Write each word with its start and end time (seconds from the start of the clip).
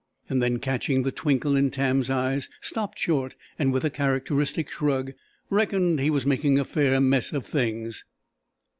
and 0.29 0.41
then 0.41 0.57
catching 0.57 1.03
the 1.03 1.11
twinkle 1.11 1.55
in 1.55 1.69
Tam's 1.69 2.09
eyes, 2.09 2.49
stopped 2.59 2.97
short, 2.97 3.35
and 3.59 3.71
with 3.71 3.83
a 3.85 3.91
characteristic 3.91 4.67
shrug 4.67 5.13
"reckoned 5.51 5.99
he 5.99 6.09
was 6.09 6.25
making 6.25 6.57
a 6.57 6.65
fair 6.65 6.99
mess 6.99 7.33
of 7.33 7.45
things." 7.45 8.03